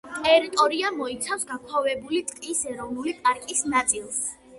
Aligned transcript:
ტერიტორია 0.25 0.87
მოიცავს 1.01 1.45
გაქვავებული 1.51 2.21
ტყის 2.31 2.63
ეროვნული 2.71 3.13
პარკის 3.27 3.63
ნაწილს. 3.75 4.19